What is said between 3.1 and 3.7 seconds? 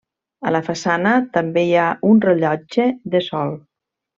de sol.